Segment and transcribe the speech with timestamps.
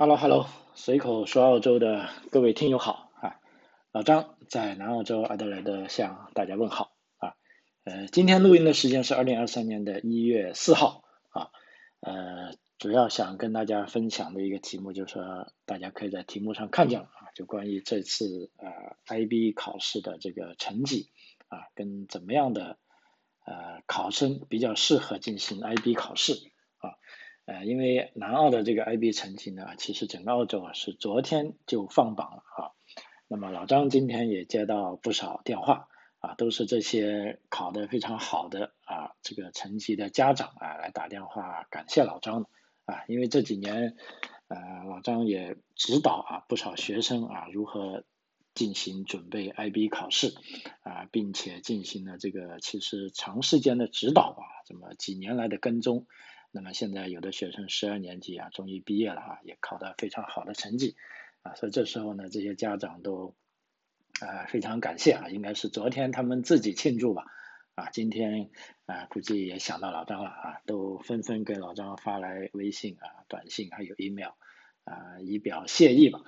[0.00, 3.36] Hello Hello，随口说澳洲的各位听友好啊，
[3.92, 7.34] 老张在南澳洲阿德莱德向大家问好啊。
[7.84, 11.50] 呃，今天录音的时间是二零二三年的一月四号啊。
[12.00, 21.10] 呃，主要想跟大家分享的一个题目就是说，大家可以在题目上看见了啊，就关于这次呃 IB 考试的这个成绩
[21.48, 22.78] 啊，跟怎么样的
[23.44, 26.40] 呃考生比较适合进行 IB 考试。
[27.50, 32.70] 呃，因为南澳的这个 IB 成绩呢，其实整个澳洲啊是昨天就放榜了啊。
[33.26, 35.88] 那么老张今天也接到不少电话
[36.20, 42.48] 啊，都是这些考得非常好的啊这个成绩的家长啊来打电话感谢老张的
[42.84, 43.96] 啊，因为这几年
[44.46, 48.04] 呃老张也指导啊不少学生啊如何
[48.54, 50.34] 进行准备 IB 考试
[50.84, 56.06] 啊，并且进行了这个其实长时间的指导啊，这么几年来的跟踪。
[56.52, 60.96] 那么现在有的学生十二年级啊，终于毕业了啊，也考得非常好的成绩
[61.42, 63.36] 啊，所以这时候呢，这些家长都
[64.20, 67.26] 啊非常感谢啊，应该是昨天他们自己庆祝吧
[67.76, 68.50] 啊，今天
[68.86, 74.32] 啊估计也想到老张了啊，都纷纷给老张发来微信啊、短信还有 email
[74.82, 76.20] 啊，以表谢意吧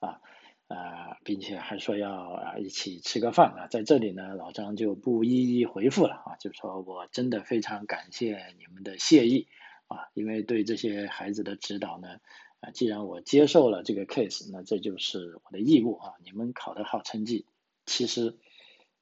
[0.00, 0.20] 啊
[0.68, 9.46] 啊，并且还说要啊一起吃个饭啊，在这里呢，老张就不一一回复了啊，就说我真的非常感谢你们的谢意。
[9.88, 12.18] 啊，因为对这些孩子的指导呢，
[12.60, 16.14] 啊，既然我接受了这个 case，那这就是我的义务啊。
[16.24, 17.46] 你们考得好成绩，
[17.84, 18.36] 其实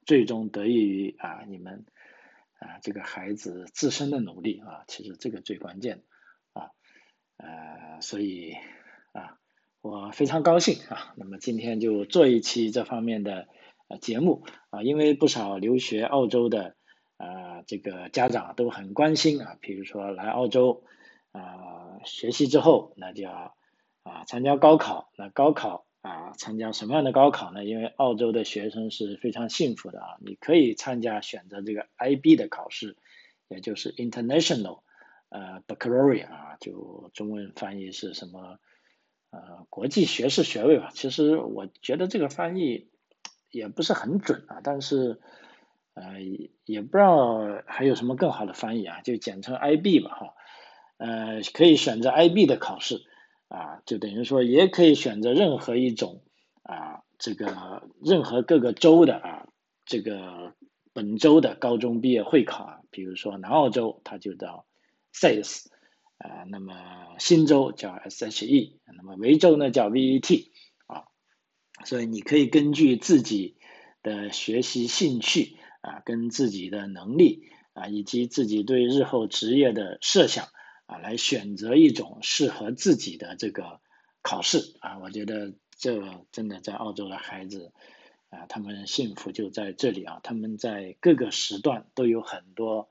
[0.05, 1.86] 最终得益于啊你们
[2.58, 6.02] 啊这个孩子自身的努力啊，其实这个最关键
[6.52, 6.70] 啊，
[7.38, 8.55] 呃，所以
[9.12, 9.38] 啊，
[9.80, 11.14] 我非常高兴啊。
[11.16, 13.48] 那么今天就做一期这方面的
[13.88, 16.77] 呃节目啊，因为不少留学澳洲的。
[17.17, 20.84] 啊，这个家长都很关心啊，比如说来澳洲
[21.31, 23.57] 啊学习之后，那就要
[24.03, 25.12] 啊参加高考。
[25.17, 27.65] 那高考啊，参加什么样的高考呢？
[27.65, 32.97] 因为澳洲的学生是非常幸福的啊，你可以参加选择这个 IB 的考试，
[33.47, 34.80] 也就是 International
[35.29, 38.58] 呃 Baccalaureate 啊，就中文翻译是什么
[39.30, 40.91] 呃国际学士学位吧。
[40.92, 42.89] 其实我觉得这个翻译
[43.51, 45.20] 也不是很准啊，但是。
[45.94, 46.20] 呃，
[46.64, 50.34] 也不知道还有什么更好的翻译啊，就简称 IB 吧，哈，
[50.96, 53.05] 呃，可以选择 IB 的考试
[53.46, 56.22] 啊，就等于说也可以选择任何一种
[56.64, 59.46] 啊，这个任何各个州的啊，
[59.86, 60.55] 这个
[60.92, 64.66] 本州的高中毕业会考啊，比如说南澳洲它就叫
[65.12, 65.66] SAES，
[66.18, 66.74] 啊，那么
[67.20, 70.48] 新州叫 SHE，那么维州呢叫 VET，
[70.86, 71.05] 啊，
[71.84, 73.58] 所以你可以根据自己
[74.02, 75.56] 的学习兴趣。
[75.84, 80.46] 啊，跟自己的能力啊，以及自己对日后职业的设想
[80.86, 83.80] 啊，来选择一种适合自己的这个
[84.23, 87.70] 考试啊，我觉得这真的在澳洲的孩子
[88.30, 92.89] 啊，他们幸福就在这里啊，他们在各个时段都有很多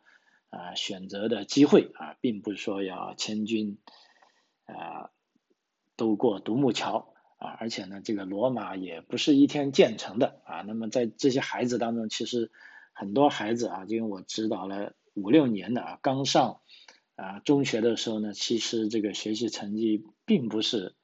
[0.51, 3.79] 啊选择的机会啊，并不是说要千军
[4.65, 5.09] 啊
[5.95, 12.51] 都过独木桥啊，而且呢，这个罗马也不是一天建成的啊，那么在这些孩子当中，其实。
[12.93, 16.61] 很多孩子啊，因为我指导了五六年的啊，刚上
[17.15, 20.95] 啊中学的时候呢，其实这个学习成绩并不是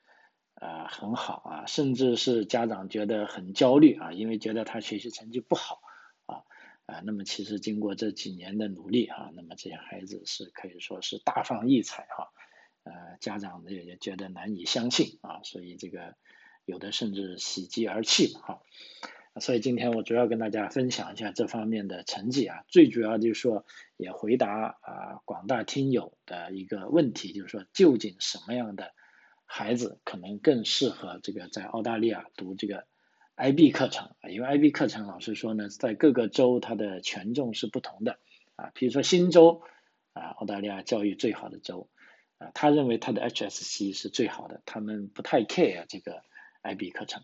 [0.53, 5.81] 啊很好啊，甚至是家长觉得很焦虑啊，因为觉得他学习成绩不好
[6.25, 6.43] 啊
[6.85, 12.29] 啊，那么其实经过这几年的努力啊，那么这些孩子是可以说是大放异彩哈，
[12.83, 16.15] 呃，家长也也觉得难以相信啊，所以这个
[16.65, 18.61] 有的甚至喜极而泣哈。
[19.39, 23.65] 所以今天我主要跟大家分享一下这方面的成绩啊，最主要就是说
[23.97, 28.93] 也回答啊广大听友的一个问题，就是说究竟什么样的
[29.45, 32.85] 孩子可能更适合这个在澳大利亚读这个
[33.35, 34.29] IB 课程啊？
[34.29, 38.19] 因为 IB 课程老师说呢，在各个州它的权重是不同的
[38.55, 39.61] 啊，比如说新州
[40.13, 41.89] 啊，澳大利亚教育最好的州
[42.37, 46.23] 啊，他认为他的 HSC 是最好的，他们不太 care 这个
[46.63, 47.23] IB 课程。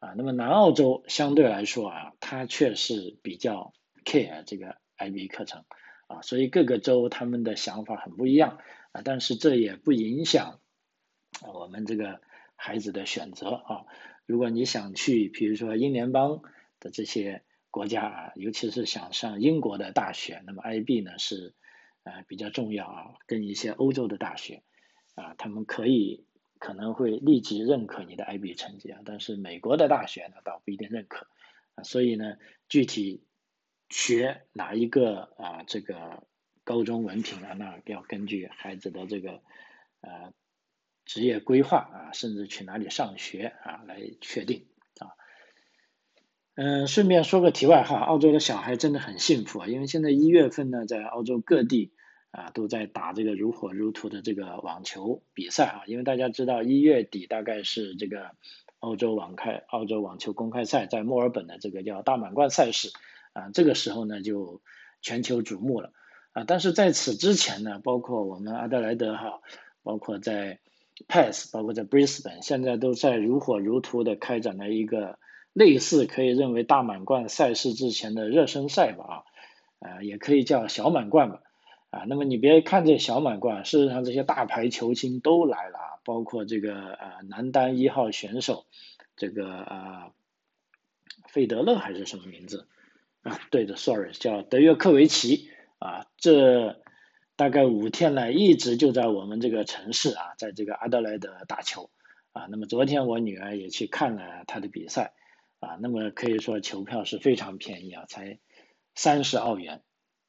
[0.00, 3.72] 啊，那么南澳洲相对来说啊，它却是比较
[4.04, 5.64] care 这个 IB 课程
[6.06, 8.60] 啊，所以各个州他们的想法很不一样
[8.92, 10.60] 啊，但是这也不影响
[11.42, 12.20] 我们这个
[12.54, 13.86] 孩子的选择啊。
[14.24, 16.42] 如果你想去，比如说英联邦
[16.78, 17.42] 的这些
[17.72, 21.54] 国家啊，尤其是想上英国的大学，那么 IB 呢是
[22.04, 24.62] 呃比较重要啊，跟一些欧洲的大学
[25.16, 26.27] 啊，他们可以。
[26.58, 31.26] 可能会立即认可你的 IB 成绩啊，但是美国的大学呢，倒不一定认可
[31.74, 32.36] 啊，所以呢，
[32.68, 33.24] 具体
[33.88, 36.26] 学哪一个啊，这个
[36.64, 39.42] 高中文凭啊，那要根据孩子的这个
[40.00, 40.32] 呃
[41.04, 44.66] 职业规划啊，甚至去哪里上学啊来确定
[44.98, 45.16] 啊。
[46.54, 51.92] 嗯，顺便说个题外话，澳洲的小孩真的很幸福啊，因为现在一月份呢，在澳洲各地
[52.30, 58.30] 啊都在打这个如火如荼的这个网球比赛啊，因为大家知道一月底大概是这个
[58.78, 62.90] 澳洲网开澳洲网球公开赛在墨尔本的这个叫大满贯赛事
[63.32, 64.60] 啊，这个时候呢就
[65.02, 65.92] 全球瞩目了。
[66.32, 69.40] 啊，但是在此之前呢，包括我们阿德莱德哈，
[69.82, 70.60] 包括在
[71.08, 75.18] Pass，包括在 Brisbane，现在都在如火如荼的开展了一个
[75.52, 79.24] 类似可以认为大满贯赛事之前的热身赛吧，
[79.80, 81.40] 啊，也可以叫小满贯吧，
[81.90, 88.66] 啊，那么你别看这小满贯，事实上这些大牌球星都来了啊，包括这个呃男单一号选手，
[89.16, 90.12] 这个啊
[91.28, 92.68] 费德勒还是什么名字
[93.22, 93.38] 啊？
[93.50, 95.50] 对的，sorry，叫德约科维奇。
[95.80, 96.82] 啊，这
[97.36, 101.88] 大概五天来一直就在我们这个城市啊，在这个阿德莱德打球
[102.32, 102.46] 啊。
[102.50, 105.14] 那么昨天我女儿也去看了他的比赛
[105.60, 105.78] 啊。
[105.80, 108.40] 那么可以说球票是非常便宜啊，才
[108.96, 109.82] 三十澳元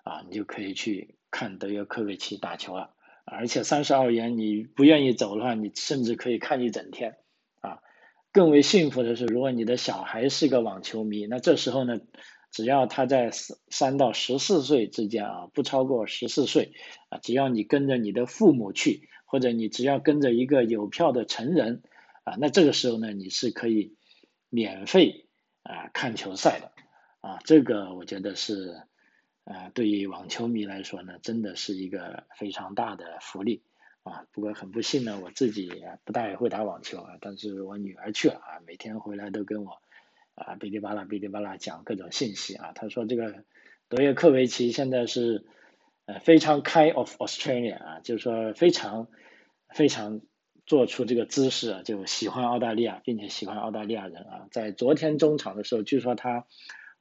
[0.03, 2.93] 啊，你就可以去看德约科维奇打球了。
[3.25, 7.17] 而且三十澳元你不愿意走的话，你甚至可以看一整天
[7.61, 7.79] 啊。
[8.31, 11.99] 更为幸福的是，如果你的小孩是个网球迷，那这时候呢？
[12.51, 16.73] 只要他在三三到十四岁之间啊，不超过十四岁
[17.09, 21.83] 啊，只要你跟着你的父母去，或者你只要跟着一个有票的成人
[22.23, 23.93] 啊，那这个时候呢，你是可以
[24.49, 25.27] 免费
[25.61, 26.71] 啊看球赛的
[27.21, 28.81] 啊，这个我觉得是
[29.49, 33.63] 啊，对于网球迷来说呢，真的是一个非常大的福利
[34.03, 34.25] 啊。
[34.31, 35.69] 不过很不幸呢，我自己
[36.05, 39.81] 不太会打网球啊，但是我女儿去了啊，每天回来都跟我。
[40.35, 42.71] 啊，哔哩吧啦，哔哩吧啦，讲各种信息啊。
[42.73, 43.43] 他说这个
[43.89, 45.45] 德约科维奇现在是
[46.05, 49.09] 呃非常开 of Australia 啊，就是说非常
[49.67, 50.21] 非常
[50.65, 54.47] 做出这个姿势啊，就喜欢澳大利亚，并且喜欢澳大利亚人啊。
[54.49, 56.45] 在昨天中场的时候，据说他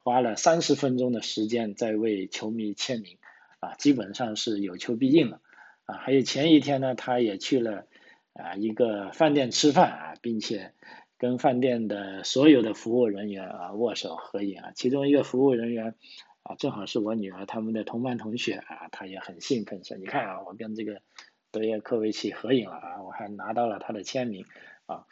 [0.08, 3.18] 花了三十分钟的时间在为球迷签名
[3.60, 5.40] 啊，基本上是有求必应了
[5.84, 5.96] 啊。
[5.96, 7.86] 还有前一天呢，他也去了
[8.32, 10.72] 啊一个饭店吃饭啊，并且。
[11.20, 15.96] 跟饭店的所有的服务人员啊握手合影啊，其中一个服务人员
[16.44, 21.02] 啊正好是我女儿他们的同班同学啊，他也很兴奋说：“你看啊，我跟这个
[21.50, 24.46] 德约科维奇合影了啊，我还拿到了他的签名
[24.86, 25.06] 啊”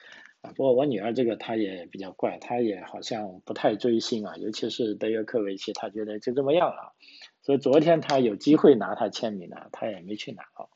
[0.55, 6.95] 不过我女儿这个她也比较怪，她也好像不太追星啊，尤其是德约科维奇，她觉得就这么样了。
[7.43, 10.67] 所以昨天她有机会拿他签名呢，她也没去拿啊。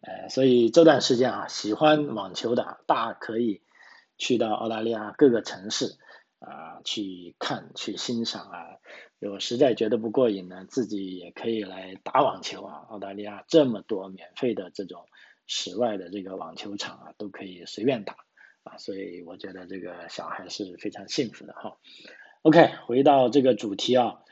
[0.00, 3.62] 呃，所以这段时间啊，喜欢网球的大可以。
[4.22, 5.96] 去到澳大利亚各个城市
[6.40, 8.76] 啊去看去欣赏啊，
[9.18, 12.84] 如果实在觉得不过瘾呢，自己也可以来打网球啊。
[12.90, 15.06] 澳大利亚这么多免费的这种
[15.46, 18.14] 室外的这个网球场啊，都可以随便打
[18.62, 21.78] 啊，所以我觉得这个小孩是非常幸福的哈。
[22.42, 24.22] OK，回到这个主题啊。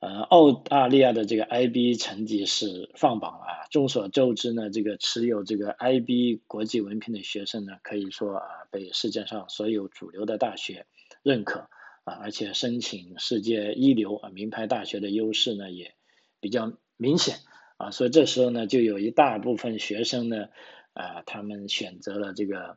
[0.00, 3.64] 呃，澳大利亚的这个 IB 成绩是放榜啊。
[3.70, 10.84] 众所周知呢，这个持有这个 IB 国际文凭的学生呢，可以说啊，被世界上所有主流的大学
[11.22, 11.70] 认可
[12.04, 15.94] 啊，而且申请世界一流啊名牌大学的优势呢也
[16.38, 17.36] 比较明显
[17.78, 17.90] 啊。
[17.90, 20.48] 所以这时候呢，就有一大部分学生呢，
[20.92, 22.76] 啊，他们选择了这个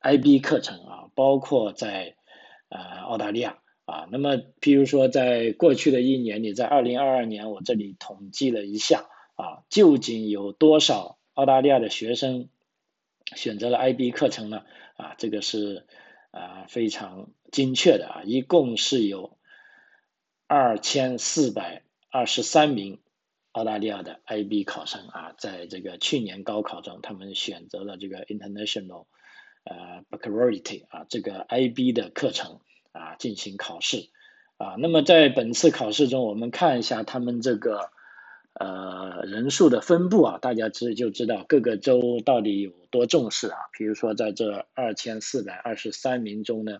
[0.00, 2.16] IB 课程啊，包括在
[2.68, 3.58] 呃澳大利亚。
[3.86, 9.06] 啊，那么，譬如说，在过去的一年里，在二零二二年，我这里统计了一下，
[9.36, 12.48] 啊，究竟有多少澳大利亚的学生
[13.36, 14.64] 选择了 IB 课程呢？
[14.96, 15.86] 啊，这个是
[16.32, 19.38] 啊非常精确的啊，一共是有
[20.48, 22.98] 二千四百二十三名
[23.52, 29.06] 澳大利亚的 IB 考生啊，在这个去年高考中，他们选择了这个 International
[29.66, 32.60] 呃 Baccalaureate 啊这个 IB 的课程。
[32.98, 34.08] 啊，进行考试
[34.56, 37.90] 啊，那么在本次考试中，我们看一下他们这个
[38.54, 43.58] 呃人数的分布啊，大家知就知道各个州到底有多重视啊。
[43.76, 46.78] 比如说在这二千四百二十三名中呢，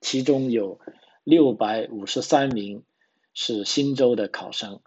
[0.00, 0.78] 其中有
[1.24, 2.84] 六百五十三名
[3.34, 4.78] 是新州的考生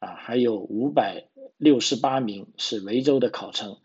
[0.00, 3.78] 啊，还有五百六十八名是维州的考生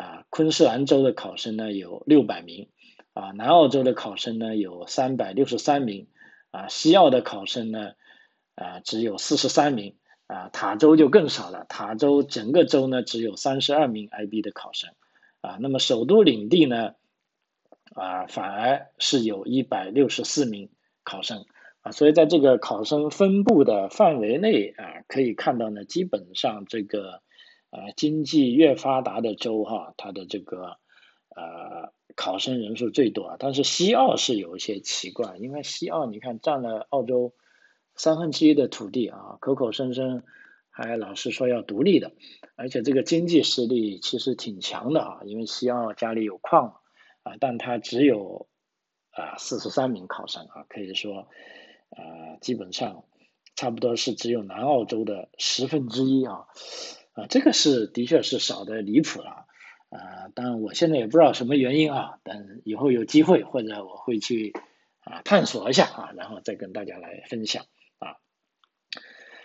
[0.00, 2.68] 啊，昆士兰州的考生呢有六百名。
[3.12, 6.06] 啊，南澳洲的考生呢有三百六十三名，
[6.52, 7.94] 啊，西澳的考生呢，
[8.54, 9.96] 啊，只有四十三名，
[10.28, 14.90] 啊，塔州就更少了，塔州整个州呢只有三十二名 IB 的考生，
[15.40, 16.94] 啊，那么首都领地呢，
[17.94, 20.70] 啊，反而是有一百六十四名
[21.02, 21.44] 考生，
[21.80, 27.22] 啊，所以在这个考生分布的范围内啊，可以看到呢，基本上这个，
[27.70, 30.78] 呃，经济越发达的州哈，它的这个，
[31.34, 31.92] 呃。
[32.16, 37.34] 考生人数最多啊，但是西澳是有一些奇怪，因为西澳你看占了澳洲
[37.94, 40.24] 三分之一的土地啊，口口声声
[40.70, 42.12] 还老是说要独立的，
[42.56, 46.80] 而且这个经济实力其实挺强的啊，因为西澳家里有矿
[47.22, 48.48] 啊，但它只有
[49.12, 51.28] 啊四十三名考生啊，可以说
[51.90, 53.04] 啊基本上
[53.54, 56.48] 差不多是只有南澳洲的十分之一啊。
[57.28, 59.46] 这个是的确是少的离谱了，
[59.90, 64.52] 啊，当然我现在也不知道什么原因啊，等以后有机会或者我会去
[65.00, 67.64] 啊探索一下啊，然后再跟大家来分享
[67.98, 68.16] 啊。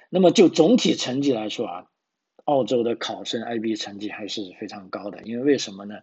[0.10, 1.88] 那么就总体成绩来说啊，
[2.44, 5.96] 澳洲的考生 IB 成绩还是非常高的，因为为什么呢？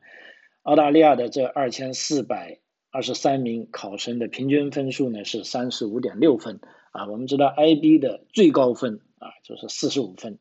[0.63, 2.61] 澳大利亚的这二千四百
[2.91, 6.61] 二十三名考生的平均分数呢是三十五点六分
[6.93, 10.39] 啊，我们知道 IB 的最高分啊就是四十五分。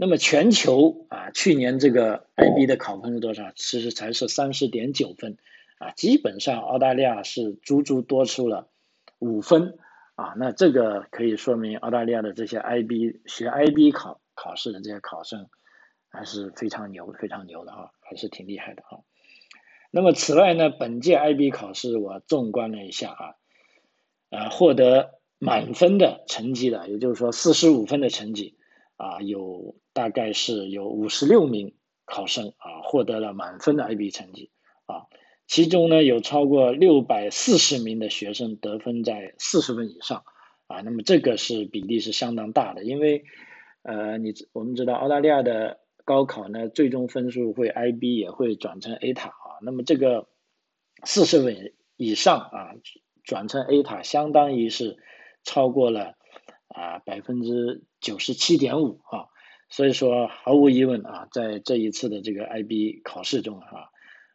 [0.00, 3.50] 那么全球啊，去年这个 IB 的考分是多少？
[3.56, 5.36] 其实才是三十点九分，
[5.78, 8.68] 啊，基本上澳大利亚是足足多出了
[9.18, 9.76] 五分，
[10.14, 15.48] 啊，那这个可以说明澳大利亚的这些 IB 学 IB 考考试的这些考生
[16.10, 19.02] 还是非常牛、非常牛的啊，还是挺厉害的啊。
[19.90, 23.34] 那么此外呢，本届 IB 考试我纵观了一下啊，
[24.30, 28.57] 呃，获得满分的成绩的，也就是说四十五分的成绩。
[28.98, 34.50] 啊，有大概是有五十六名考生啊获得了满分的 IB 成绩
[34.86, 35.06] 啊，
[35.46, 40.24] 其中呢有超过六百四十名的学生得分在四十分以上
[40.66, 43.24] 啊，那么这个是比例是相当大的，因为
[43.82, 50.28] 呃你我们知道澳大利亚的高考呢最终分数会 IB 也会转成 A 塔啊，那么这个
[51.04, 52.74] 四十分以上啊
[53.22, 54.98] 转成 A 塔，相当于是
[55.44, 56.18] 超过了。
[56.68, 59.26] 啊，百分之九十七点五啊，
[59.68, 63.90] 所以说毫无疑问啊，在这一次的这个 IB 考试中啊，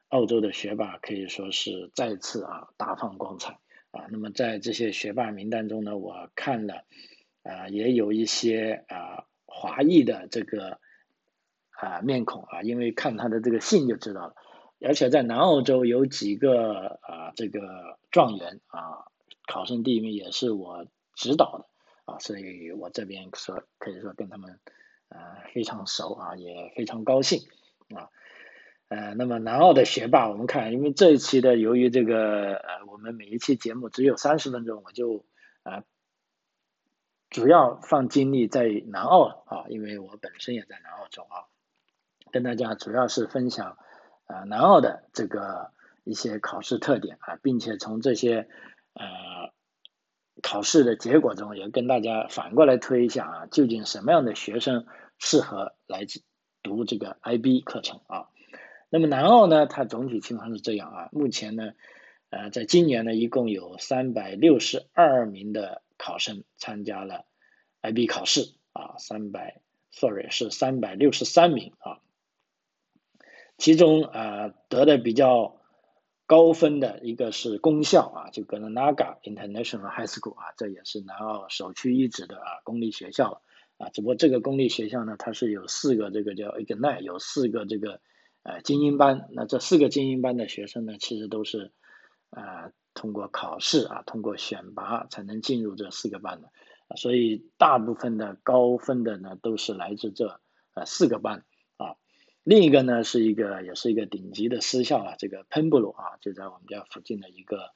[0.09, 3.59] 澳洲的学霸可以说是再次啊大放光彩
[3.91, 4.05] 啊。
[4.11, 6.83] 那么在这些学霸名单中呢，我看了
[7.43, 10.79] 啊，也有一些啊华裔的这个
[11.71, 14.35] 啊面孔啊，因为看他的这个信就知道了，
[14.81, 19.07] 而且在南澳洲有几个啊这个状元啊，
[19.47, 21.72] 考生第一名也是我指导的。
[22.05, 24.59] 啊，所以我这边说可以说跟他们
[25.07, 25.17] 呃
[25.53, 27.39] 非常熟啊，也非常高兴
[27.95, 28.09] 啊，
[28.89, 35.25] 呃，那么南澳的学霸，我们看，因为这一期的由于这个呃我们每一期节目只有三十分钟，我就
[35.63, 35.85] 啊
[37.29, 41.47] 主要放精力在南澳啊，因为我本身也在南澳洲啊，
[42.33, 43.77] 跟大家主要是分享
[44.25, 45.71] 啊南澳的这个
[46.03, 48.49] 一些考试特点啊，并且从这些
[48.93, 49.53] 呃。
[50.43, 54.85] 考试的结果中，也跟大家反过来推一下啊，究竟什么样的学生
[55.17, 56.05] 适合来
[56.61, 58.27] 读这个 IB 课程啊？
[58.89, 61.71] 那么南澳呢，它总体情况是这样啊，目前呢，
[62.29, 67.23] 呃，在今年呢，一共有三百六十二名的考生参加了
[67.81, 71.99] IB 考试啊，三百，sorry 是三百六十三名啊，
[73.57, 75.57] 其中啊得的比较。
[76.25, 83.41] 高分的一个是公校啊，就跟 Naga International High School 啊，这也是南澳首屈一指的啊公立学校
[83.77, 83.89] 啊。
[83.89, 87.99] 只不过这个公立学校呢，它是有四个这个叫 Ignite，有四个这个
[88.43, 89.27] 呃精英班。
[89.31, 91.71] 那这四个精英班的学生呢，其实都是
[92.29, 96.49] 啊通过考试啊，通过选拔才能进入这四个班的。
[96.95, 100.39] 所以大部分的高分的呢，都是来自这
[100.73, 101.43] 呃四个班。
[102.43, 107.71] 另一个呢，是一个也是一个顶级的私校啊，这个喷布鲁啊，就在我们家附近的一个，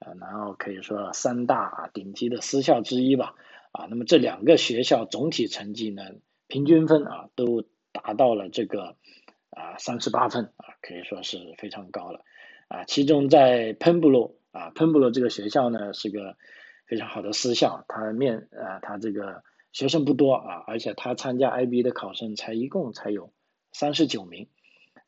[0.00, 3.36] 呃，然后可以说三大啊顶级的私校之一吧，
[3.70, 6.02] 啊，那么这两个学校总体成绩呢，
[6.48, 8.96] 平均分啊都达到了这个
[9.50, 12.24] 啊三十八分啊，可以说是非常高了，
[12.66, 16.36] 啊，其中在喷布鲁啊，喷布鲁这个学校呢是个
[16.86, 23.32] 非常好的私校，它面啊它这个学生不多啊，而且它参加 IB 的考生才一共才有。
[23.72, 24.48] 三十九名，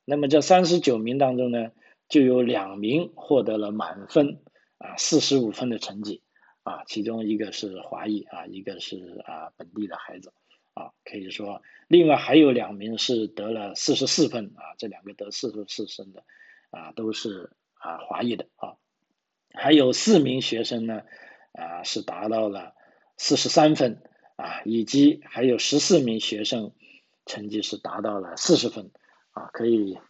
[0.05, 1.73] 那么这三十九名当中呢，
[2.09, 4.41] 就有两名获得了满分
[4.79, 6.23] 啊，四十五分的成绩。
[6.63, 10.33] 啊，其中一个是华裔啊，一个是啊本地的孩子。
[10.73, 16.23] 啊，可以说，另外还有两名是得了四十四分啊，这两个得四十四分的
[16.71, 18.77] 啊，都是啊华裔的啊，
[19.53, 21.03] 还有四名学生呢
[21.53, 22.75] 啊是达到了
[23.17, 24.01] 四十三分
[24.37, 26.73] 啊，以及还有十四名学生。
[27.31, 28.91] 成绩是达到了四十分，
[29.31, 30.01] 啊，可以，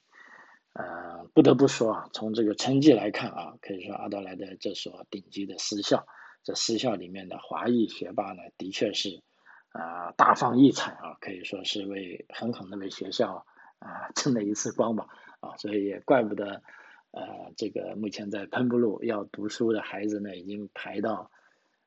[0.73, 6.07] 呃，不得不说啊，从这个成绩来看啊，可以说阿德莱德这所顶级的私校，
[6.45, 9.23] 这私校里面的华裔学霸呢，的确是
[9.69, 13.45] 啊大放异彩啊，可以说是为狠狠的为学校
[13.81, 15.07] 啊争了一次光吧，
[15.41, 16.63] 啊，所以也怪不得
[17.11, 21.31] 呃，这个目前在喷布路要读书的孩子呢，已经排到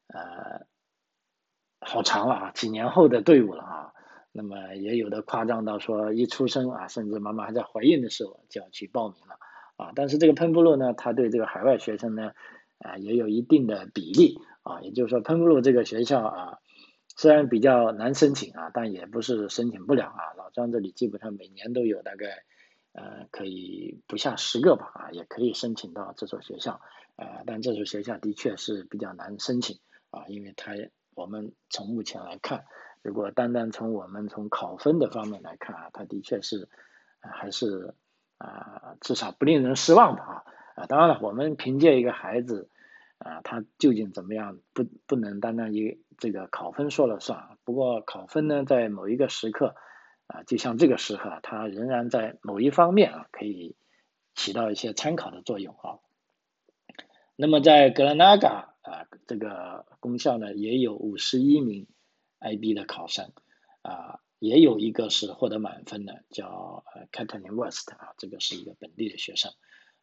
[0.06, 0.68] 呃
[1.80, 3.94] 好长了啊，几年后的队伍了啊。
[4.34, 9.38] 那么也有的夸张到说，一出生啊，甚至妈妈还在怀孕的时候就要去报名了
[9.78, 9.94] 啊。
[9.96, 12.34] 但是这个喷布路呢，它对这个海外学生呢
[12.80, 16.58] 啊也有一定的比例啊，也就是说喷布路这个学校啊，
[17.16, 20.34] 虽然比较难申请啊，但也不是申请不了啊。
[20.38, 22.44] 老张这里基本上每年都有大概。
[22.96, 26.74] 呃，可以不下十个吧，啊，也可以申请到这所学校，
[27.16, 29.80] 啊，但这所学校的确是比较难申请，
[30.12, 30.74] 啊，因为它
[31.16, 32.66] 我们从目前来看，
[33.04, 36.68] 如果单单从我们从考分的方面来看啊，它的确是，
[37.20, 37.94] 还是
[38.40, 40.44] 啊，至少不令人失望吧，啊，
[40.76, 42.70] 啊，当然了，我们凭借一个孩子，
[43.20, 49.76] 啊，他究竟怎么样，不不能单单以这个考分说了算，不过考分呢，在某一个时刻。
[50.26, 53.76] 啊，就像这个时候，它仍然在某一方面啊，可以
[54.34, 56.00] 起到一些参考的作用啊。
[57.36, 61.88] 那么在格拉纳嘎啊，这个公校呢，也有五十一名
[62.44, 63.32] IB 的考生
[63.82, 69.52] 啊，也有一个是获得满分的，叫呃 c a t a l i n West 啊，这个是一个本地的学生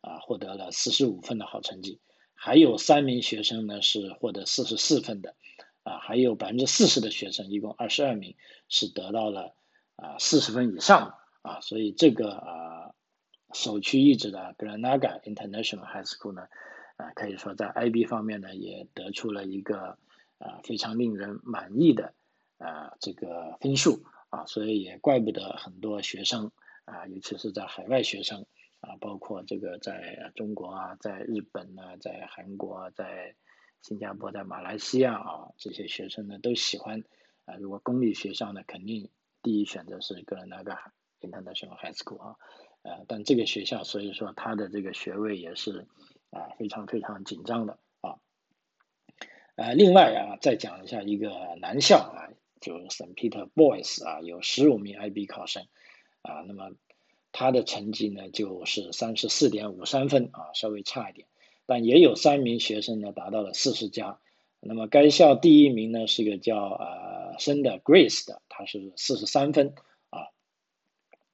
[0.01, 2.01] 啊，获得了四十五分的好成绩。
[2.35, 5.37] 还有三名学生呢是获得四十四分的
[5.83, 8.37] 啊，还有百分之四十的学生，一共二十二名
[8.69, 9.55] 是得到了。
[9.97, 12.95] 啊，四十分以上啊，所以这个啊
[13.53, 16.49] 首屈一指的 Granada International High School 呢，
[16.97, 19.99] 啊可以说在 IB 方面呢也得出了一个
[20.39, 22.15] 啊非常令人满意的
[22.61, 26.53] 啊这个分数啊，所以也怪不得很多学生
[26.85, 28.47] 啊，尤其是在海外学生
[28.81, 33.35] 啊，包括这个在中国啊，在日本呢，在韩国，在
[33.83, 37.03] 新加坡，在马来西亚啊，这些学生呢都喜欢
[37.47, 39.11] 啊，如果公立学校呢肯定。
[39.43, 42.37] 第一选择是格兰纳嘎 International High School 啊，
[42.83, 45.89] 呃，但这个学校所以说它的这个学位也是
[46.29, 48.21] 啊非常非常紧张的啊，
[49.57, 52.29] 呃，另外啊再讲一下一个男校啊，
[52.61, 53.15] 就 St.
[53.15, 55.67] Peter Boys 啊，有十五名 IB 考生
[56.23, 56.73] 啊，那么
[57.33, 61.27] 他的成绩呢就是三十四点五三分啊，稍微差一点，
[61.67, 64.19] 但也有三名学生呢达到了四十加，
[64.61, 67.07] 那么该校第一名呢是一个叫啊。
[67.39, 69.73] 生的 Grace 的，他是四十三分
[70.11, 70.29] 啊，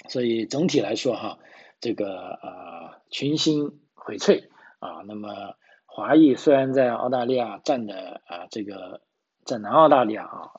[0.09, 1.41] 所以总体来说哈，
[1.81, 9.01] 这个呃群星荟萃啊，那么华裔虽然在澳大利亚占的啊这个
[9.45, 10.53] 在南澳大利亚啊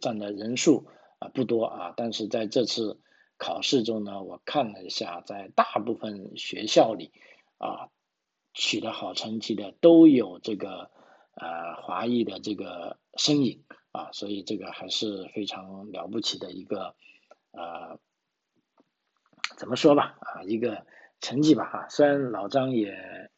[0.00, 0.86] 占的人数
[1.18, 3.00] 啊不多啊，但是在这次
[3.38, 7.12] 考试中呢，我看了一下，在大部分学校里
[7.58, 7.90] 啊
[8.52, 10.90] 取得好成绩的都有这个
[11.34, 13.64] 呃华裔的这个身影。
[13.94, 16.96] 啊，所以这个还是非常了不起的一个，
[17.52, 18.00] 呃，
[19.56, 20.84] 怎么说吧，啊，一个
[21.20, 21.88] 成绩吧，哈。
[21.88, 23.30] 虽然老张也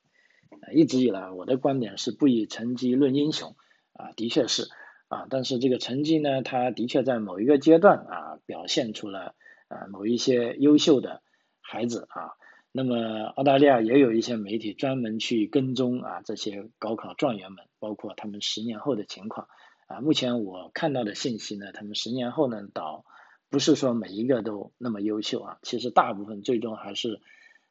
[0.72, 3.54] 一直以来我的观点是不以成绩论英雄，
[3.92, 4.70] 啊，的确是，
[5.08, 9.34] 啊，但是这个成绩呢，它的确在某一个阶段啊，表现出了
[9.68, 11.22] 啊某一些优秀的
[11.60, 12.32] 孩子啊。
[12.72, 19.48] 那么澳大利亚也有一些媒体专门去跟踪啊这些高考状元们，包括他们十年后的情况。
[19.86, 23.04] 啊，目前我看到的信息呢，他们十年后呢，倒
[23.48, 27.20] 不是说每一个都那么优秀啊，其实大部分最终还是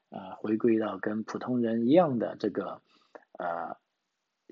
[0.09, 2.81] 啊回归到跟普通人一样的这个
[3.37, 3.77] 呃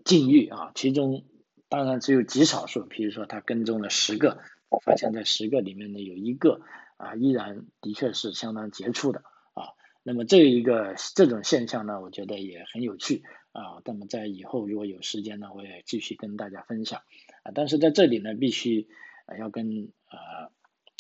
[0.04, 1.24] 境遇啊，其中
[1.74, 4.38] 当然只有极少数，比如说他跟踪了十个，
[4.70, 6.62] 我发现在十个里面呢有一个
[6.98, 9.24] 啊依然的确是相当杰出的
[9.56, 17.02] 啊，那么这一个这种现象呢，我觉得也很有趣啊，那么在以后如果有时间呢，我也继续跟大家分享。
[17.42, 18.88] 啊，但是在这里呢，必须
[19.26, 20.54] 啊要跟啊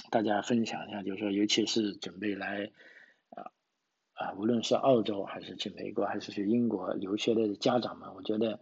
[0.09, 2.71] 大家分享一下，就是说，尤其是准备来
[3.29, 3.51] 啊
[4.15, 8.59] 啊，无论是澳洲还是去美国还是去英国留学的家长们，我觉得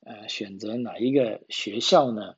[0.00, 2.34] 呃选择哪一个学校呢？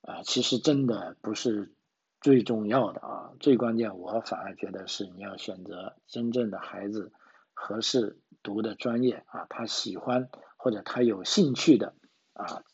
[0.00, 1.72] 啊，其实真的不是
[2.20, 7.12] 最重要的啊，最关键我反而觉得是你要选择真正的孩子
[7.54, 11.94] 合适读的专业啊，他喜欢或者他有兴趣的
[12.34, 12.64] 啊。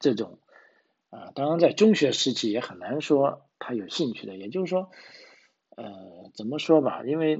[0.00, 0.40] 这种
[1.10, 4.90] 啊，当然在中学时期也很难说他有兴趣的，也就是说，
[5.76, 7.04] 呃，怎么说吧？
[7.04, 7.38] 因为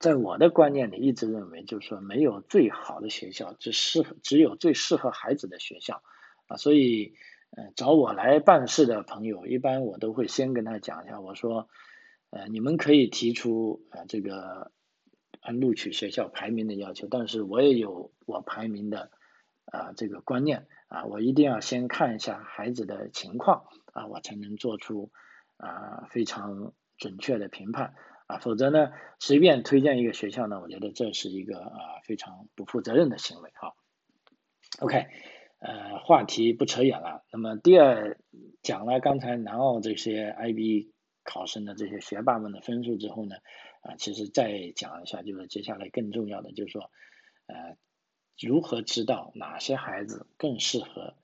[0.00, 6.02] 在我的观念里，一直认为就是说，没有最好的学校，只适合只有最适合孩子的学校
[6.46, 6.56] 啊。
[6.56, 7.14] 所以，
[7.50, 11.68] 呃，找我来办事的朋友，一般我都会先跟他讲一下，我说，
[12.30, 14.72] 呃，你们可以提出啊这个
[15.40, 19.10] 按录取学校排名的要求，但是我也有我排名的
[19.66, 20.66] 啊这个观念。
[20.88, 25.12] 啊，我一定要先看一下孩子的情况啊，我才能做出
[25.58, 27.92] 啊非常准确的评判
[28.28, 33.74] 啊，否则呢，随便推荐一个学校呢，我觉得这是一个啊非常不负责任的行为哈。
[34.80, 35.06] OK，
[35.60, 37.24] 呃，话题不扯远了。
[37.32, 38.18] 那么第二
[38.62, 40.92] 讲了刚才南澳这些 IB
[41.24, 43.36] 考生的这些学霸们的分数之后呢，
[43.80, 46.90] 啊，其实再讲一下，就是接下来更重要的就是说，
[47.46, 47.78] 呃，
[48.38, 51.14] 如何知道哪些孩子更适合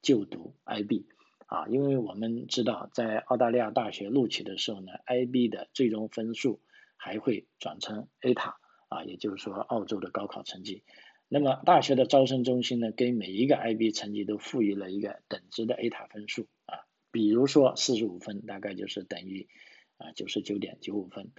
[0.00, 1.04] 就读 IB。
[1.46, 6.60] 啊，因为我们知道，在澳大利亚大学录取的时候呢，IB 的最终分数
[6.96, 8.56] 还会转成 A 塔
[8.88, 10.82] 啊，也就是说澳洲的高考成绩。
[11.28, 19.48] 那么大学的招生中心呢，给每一个 IB 成绩都赋予了一个等值的 A 塔分数啊，比如说四十五分大概就是等于
[19.96, 21.32] 啊九十九点九五分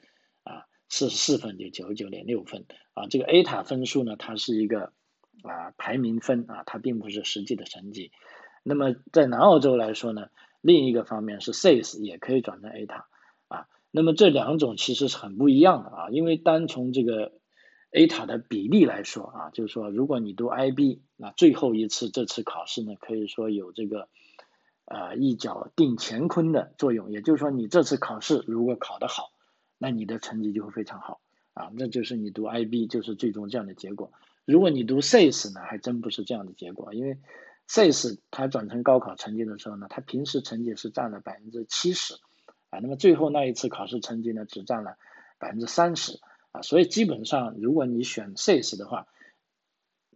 [0.43, 3.07] 啊，四十四分就九十九点六分啊。
[3.07, 4.93] 这个 A 塔分数呢，它是一个
[5.43, 8.11] 啊排名分啊，它并不是实际的成绩。
[8.67, 10.29] 那么在南澳洲来说呢，
[10.61, 13.05] 另一个方面是 SASE 也可以转成 A 塔
[13.47, 13.67] 啊。
[13.91, 17.33] 那么这两种其实是很不一样的啊，因为单从这个
[17.91, 24.09] A 塔的比例来说啊，就是说如果你读 IB，那最后一次这次考试呢，可以说有这个
[24.85, 29.29] 呃一脚定乾坤的作用，也就是说你这次考试如果考得好，
[29.77, 31.21] 那你的成绩就会非常好
[31.53, 34.11] 啊，那就是你读 IB 就是最终这样的结果。
[34.43, 37.17] 如果你读 SASE 呢，还真不是这样的结果，因为
[37.67, 42.13] sis 它转成高考成绩的时候呢，它平时成绩是占了百分之七十，
[42.69, 44.97] 啊，那么最后那一次考试成绩呢，只占了
[45.39, 46.19] 百分之三十，
[46.51, 49.07] 啊，所以基本上如果你选 SACE 的话，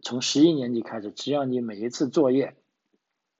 [0.02, 2.56] 从十一年级开始，只要你每一次作业、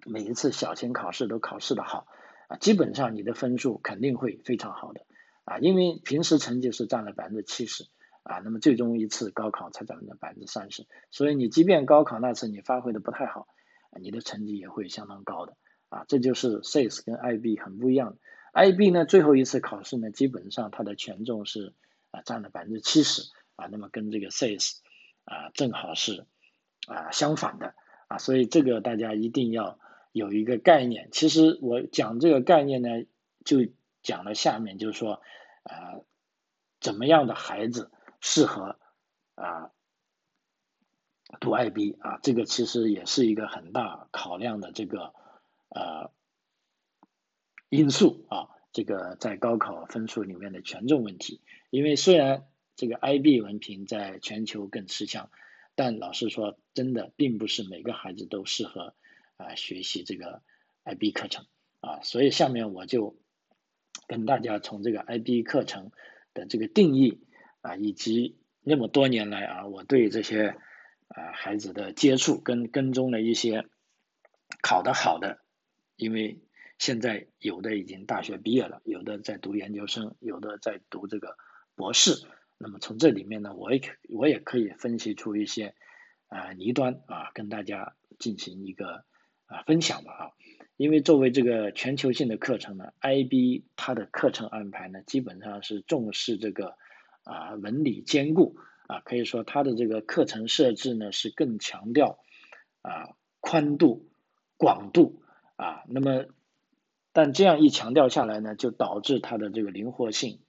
[0.05, 2.07] 每一次小型考试都考试的好，
[2.49, 5.03] 啊，基本上你的分数肯定会非常好的，
[5.45, 7.85] 啊，因为平时成绩是占了百分之七十，
[8.25, 13.47] 啊，那么最终一次高考才占了百分之三十，所以你即便高考那次你发挥的不太好。
[13.99, 15.57] 你的成绩也会相当高的
[15.89, 18.17] 啊，这就是 SAS 跟 IB 很不一样。
[18.53, 21.75] IB 呢，最后一次考试呢，基本上它的权重是
[22.11, 23.23] 啊占了百分之七十
[23.57, 24.79] 啊，那么跟这个 SAS
[25.25, 26.27] 啊正好是
[26.87, 27.75] 啊相反的
[28.09, 29.79] 啊，所以这个大家一定要
[30.13, 31.09] 有一个概念。
[31.13, 32.89] 其实我讲这个概念呢，
[33.45, 33.59] 就
[34.03, 35.23] 讲了下面就是说
[35.65, 36.01] 啊，
[36.81, 38.79] 怎么样的孩子适合
[39.35, 39.71] 啊。
[41.39, 45.15] 读 IB 啊，这个其实也是一个很大考量的这个
[45.69, 46.11] 呃
[47.69, 51.41] 因素啊，这个在高考分数里面的权重问题。
[51.71, 55.31] 因为虽然这个 IB 文凭在全球更吃香，
[55.77, 58.95] 但老实说，真的并不是每个孩子都适合
[59.37, 60.43] 啊学习这个
[60.85, 61.47] IB 课程
[61.81, 62.01] 啊。
[62.03, 63.17] 所以下面我就
[64.09, 65.93] 跟大家从这个 IB 课程
[66.35, 67.23] 的这个定义
[67.61, 70.59] 啊，以及那么多年来啊，我对这些。
[71.11, 73.67] 啊，孩子的接触跟跟踪的一些
[74.63, 75.41] 考得好的，
[75.97, 76.41] 因为
[76.79, 81.37] 现在有的已经大学毕业了，有的在读研究生，有的在读这个
[81.75, 82.15] 博士。
[82.59, 85.75] 那么从这里面呢，我也我也可以分析出一些
[86.29, 89.05] 啊弊端啊，跟大家进行一个
[89.47, 90.31] 啊分享吧啊。
[90.77, 96.77] 因为作为这个全球性的课程呢，IB 它的课程安排呢，基本上是重视这个
[97.25, 98.57] 啊文理兼顾。
[98.91, 102.19] 啊，可以说它的这个课程设置呢是更强调
[102.83, 104.11] 啊宽度、
[104.57, 105.23] 广度
[105.55, 106.25] 啊，那么
[107.13, 110.41] 但这样一强调下来呢，就导致它的这个灵活性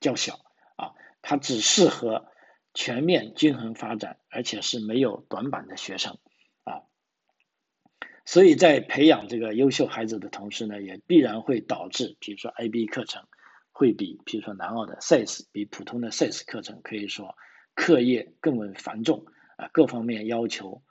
[0.00, 0.40] 较小
[0.74, 0.90] 啊，
[1.22, 2.26] 它只适合
[2.72, 6.18] 全面均衡发展，而且是没有短板的学生
[6.64, 6.82] 啊，
[8.24, 13.22] 所以在培养这个优秀孩子的同时呢，也必然会导致，比如说 IB 课程
[13.70, 17.36] 会比，比如说南澳的 SACE 比普通的 SACE 课程可以说。
[17.74, 20.82] 课业更为繁重啊，各方面要求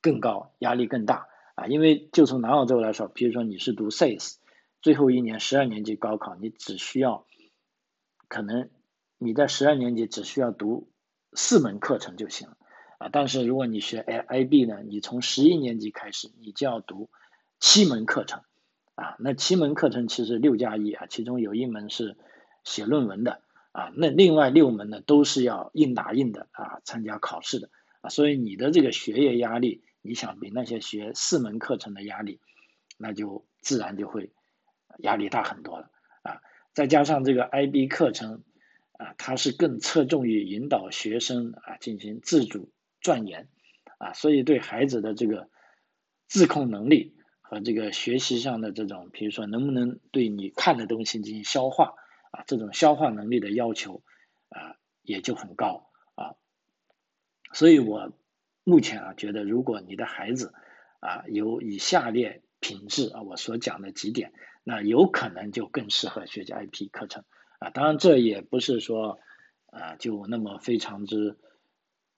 [0.00, 1.66] 更高，压力更大啊。
[1.66, 4.36] 因为就从南澳洲来说，比如说你是读 SAS，
[4.80, 7.26] 最后一年十二年级高考，你只需要
[8.28, 8.70] 可能
[9.18, 10.90] 你在十二年级只需要读
[11.32, 12.56] 四门课程就行了
[12.98, 13.08] 啊。
[13.12, 17.10] 但是如果你学 I IB 呢，你从十一年级开始，你就要读
[17.58, 18.42] 七门课程
[18.94, 19.16] 啊。
[19.18, 22.16] 那七门课程其实六加一啊，其中有一门是
[22.64, 23.42] 写论文的。
[23.72, 32.40] 啊，那另外六门呢都是要硬打硬的啊，参加考试的啊，所以你的这个学业压力，你想比那些学四门课程的压力，
[32.98, 34.32] 那就自然就会
[34.98, 35.90] 压力大很多了
[36.22, 36.40] 啊。
[36.74, 38.42] 再加上这个 IB 课程
[38.92, 43.48] 啊，它是更侧重于引导学生啊进行自主钻研
[43.98, 45.48] 啊，所以对孩子的这个
[46.26, 51.94] 自控能力和这个学习上的这种，比如说能不能对你看的东西进行消化。
[52.30, 54.02] 啊，这种消化能力的要求
[54.48, 56.36] 啊也就很高啊，
[57.52, 58.12] 所以我
[58.64, 60.54] 目前啊觉得，如果你的孩子
[61.00, 64.32] 啊有以下列品质啊我所讲的几点，
[64.64, 67.24] 那有可能就更适合学习 IP 课程
[67.58, 69.18] 啊，当然这也不是说
[69.66, 71.38] 啊就那么非常之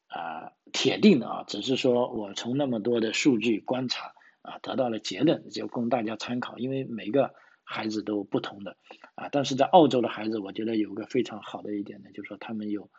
[0.09, 8.77] 啊铁定的啊，只是说我从那么多的数据观察啊得到了结论，就供大家参考，因为每个孩子都不同的
[9.15, 12.91] 啊，但是在澳洲的孩子，我觉得有个非常好的一点呢，就是说他们有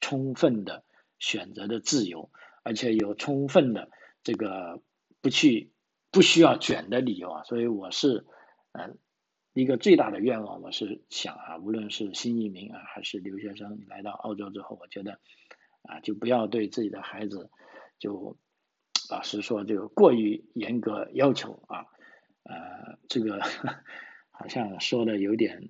[0.00, 0.84] 充分的
[1.18, 2.30] 选择的自由，
[2.62, 3.90] 而且有充分的
[4.22, 4.82] 这个
[5.20, 5.72] 不去
[6.10, 8.26] 不需要卷的理由啊，所以我是
[8.72, 8.98] 嗯。
[9.54, 15.20] 一个最大的愿望，我是想啊，无论是新移民啊，还是留学生来到澳洲之后，我觉得
[15.82, 17.50] 啊，就不要对自己的孩子
[17.98, 18.38] 就
[19.10, 21.84] 老实说，这个过于严格要求啊，
[22.44, 23.42] 呃，这个
[24.42, 25.68] 好像说的有点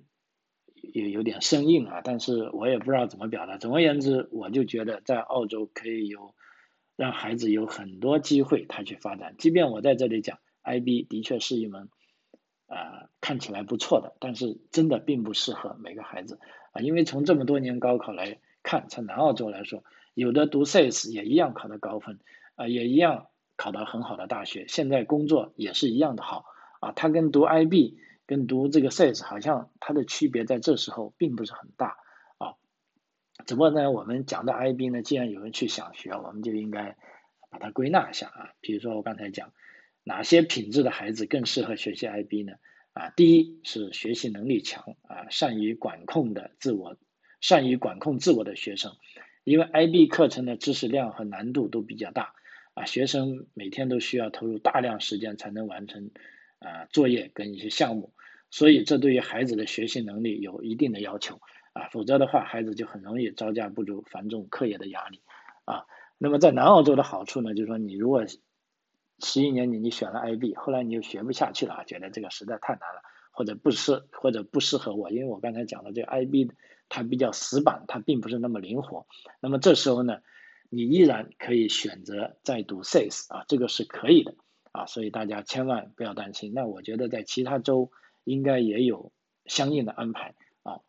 [0.93, 3.59] 有有点生硬啊，但是我也不知道怎么表达。
[3.59, 6.33] 总而言之，我就觉得在澳洲可以有
[6.95, 11.89] 让孩子有很多机会他去发展，即便我在这里讲 IB 的确是一门。
[12.65, 16.39] 啊，看起来不错的，但是真的并不适合每个孩子
[16.71, 19.83] 啊，因为从这么多年高考来看，在南澳洲来说，
[20.15, 22.19] 有的读 SAYS 也一样考得高分
[22.55, 26.45] 啊，也一样考到很好的大学，现在工作也是一样的好
[26.79, 27.99] 啊，他跟读 IB
[28.33, 31.97] 跟读这个 size 好像它的区别在这时候并不是很大
[32.39, 32.55] 啊，
[33.45, 36.97] 只不过呢，我们讲到 IB 呢，既然有人去想学，我们就应该
[37.51, 39.51] 把它归纳一下啊，比如说我刚才讲。
[40.05, 42.55] 哪些品质的孩子更适合学习 IB 呢？
[42.91, 46.97] 啊，第一是学习能力强啊，善于管控的自我，
[47.39, 48.97] 善于管控自我的学生，
[49.45, 52.33] 因为 IB 课程的知识量和难度都比较大
[52.73, 56.11] 啊，学生每天都需要投入大量时间才能完成
[56.59, 58.13] 啊作业跟一些项目，
[58.53, 61.41] 所以这对于孩子的学习能力有一定的要求
[61.73, 65.23] 啊，否则的话孩子就很容易招架不住繁重课业的压力
[65.65, 65.85] 啊。
[66.19, 68.27] 那么在南澳洲的好处呢，就是说你如果
[69.17, 76.51] 十一年级你选了 IB，后来你又学不下去了啊，觉得这个实在太难了，或者不适或者不适合我，因为我刚才讲的这个 IB
[76.89, 79.07] 它比较死板，它并不是那么灵活。
[79.39, 80.19] 那么这时候呢，
[80.69, 84.35] 你依然可以选择再读 SAYS 啊，这个是可以的
[84.71, 86.51] 啊，所以大家千万不要担心。
[86.53, 87.89] 那我觉得在其他州
[88.23, 89.11] 应该也有
[89.45, 90.81] 相应的安排啊。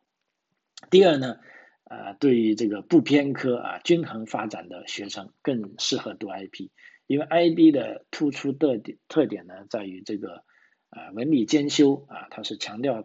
[0.90, 1.38] 第二呢，
[1.84, 6.70] 呃，对于这个不偏科啊、均衡发展的学生更适合读 IB。
[7.06, 10.42] 因为 IB 的突出的点特点呢，在于这个
[10.88, 13.04] 啊文理兼修啊，它是强调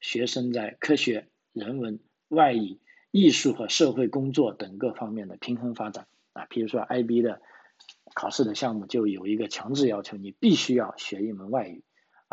[0.00, 6.46] 学生在科学、人文、外语、艺术和社会工作等各方面的平衡发展啊。
[6.46, 7.42] 比如说 IB 的
[8.14, 11.84] 考试的项目就有一个强制要求，你必须要学一门外语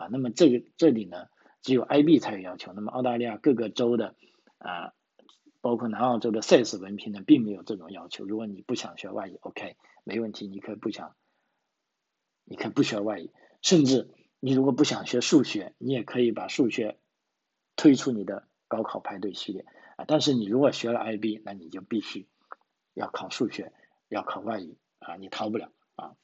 [0.01, 0.07] 啊。
[0.11, 1.27] 那么这个这里呢，
[1.61, 2.73] 只有 IB 才有要求。
[2.73, 4.15] 那么澳大利亚各个州的
[4.57, 4.93] 啊，
[5.61, 8.25] 包括南澳洲的 SAYS 文凭呢，并没有这种要求。
[8.25, 9.77] 如果你不想学外语，OK。
[10.03, 11.15] 没问题，你可以不想，
[12.43, 14.09] 你可以不学外语，甚至
[14.39, 16.97] 你如果不想学数学，你也可以把数学
[17.75, 19.63] 推出你的高考排队序列
[19.97, 20.05] 啊。
[20.07, 22.27] 但是你如果学了 IB，那你就必须
[22.95, 23.71] 要考数学，
[24.09, 26.15] 要考外语啊，你逃不了啊。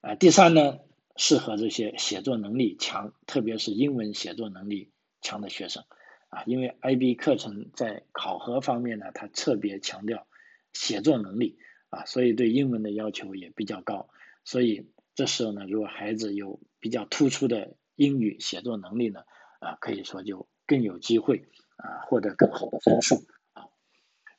[0.00, 0.78] 啊，第三呢，
[1.16, 5.84] 适合这些写作能力强，特别是英文写作能力强的学生
[6.28, 10.26] 啊，因为 IB 课程在考核方面呢，它特别强调
[10.72, 11.58] 写作能力。
[11.92, 14.10] 啊，所以对英文的要求也比较高，
[14.44, 19.22] 所以这时候呢，如果孩子有比较突出的英语写作能力呢，
[19.58, 23.64] 啊，可以说就更有机会啊获得更好的分数啊。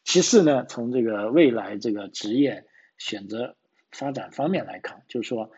[0.06, 2.66] 其次呢，从这个未来这个职业
[2.98, 3.58] 选择
[3.92, 5.52] 发展方面来看，就是说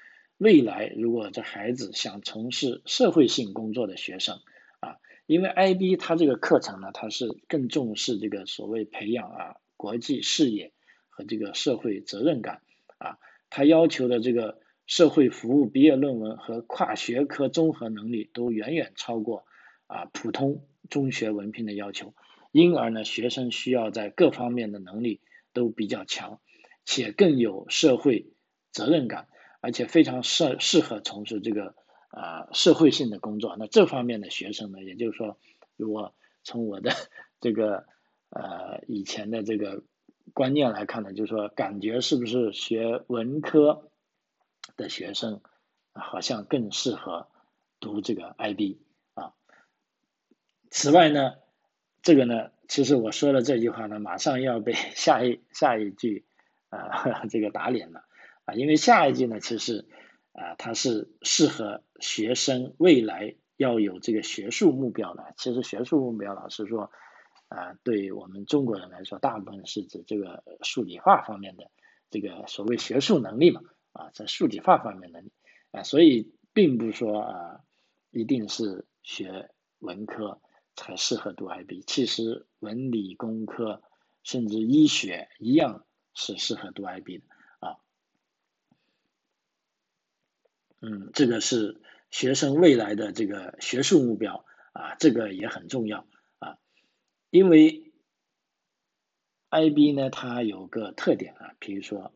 [0.44, 4.40] 未来如果这孩子想从事社会性工作的学生
[4.82, 10.72] 啊，因为 IB 它这个课程呢，它是更重视这个所谓培养啊国际视野。
[11.16, 12.64] 和这个社会责任感
[12.98, 13.20] 啊，
[13.52, 19.46] 他要求的这个社会服务毕业论文和跨学科综合能力都远远超过
[19.86, 22.16] 啊普通中学文凭的要求，
[22.52, 25.22] 因而呢，学生需要在各方面的能力
[25.54, 26.42] 都比较强，
[26.84, 28.34] 且更有社会
[28.72, 29.28] 责任感，
[29.64, 31.74] 而且非常适适合从事这个
[32.10, 33.56] 啊社会性的工作。
[33.58, 35.40] 那这方面的学生呢，也就是说，
[35.78, 36.92] 如果从我的
[37.40, 37.86] 这个
[38.30, 39.82] 呃以前的这个。
[40.34, 43.92] 观念来看呢，就是说，感觉是不是学文科
[44.78, 45.42] 的学生
[45.92, 47.28] 好像更适合
[47.82, 48.80] 读这个 IB
[49.16, 49.34] 啊？
[50.72, 51.34] 此外呢，
[52.02, 56.26] 这个呢，其实我说的这句话呢，马上要被 下一下一句
[56.70, 58.06] 啊 这个打脸了
[58.46, 59.88] 啊，因为下一句呢，其实
[60.34, 65.34] 啊，它是适合学生未来要有这个学术目标的。
[65.38, 66.92] 其实学术目标，老师说。
[67.50, 71.70] 啊，对于我们中国人来说，大部分是指这个数理化方面的
[72.10, 75.24] 这个所谓学术能力嘛，啊，在数理化方面的
[75.70, 77.60] 啊，所以并不说啊，
[78.10, 80.42] 一定是学文科
[80.76, 81.84] 才适合读 IB。
[81.86, 83.84] 其实文理工科
[84.24, 87.26] 甚至医学一样是适合读 IB 的
[87.60, 87.78] 啊。
[90.84, 96.06] 嗯，这个是学生未来的这个学术目标啊，这个也很重要
[96.40, 96.58] 啊，
[97.30, 97.94] 因为
[99.50, 102.14] IB 呢，它有个特点啊，比如说